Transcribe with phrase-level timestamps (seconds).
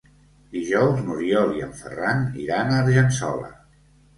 [0.55, 3.53] Dijous n'Oriol i en Ferran iran a Argençola.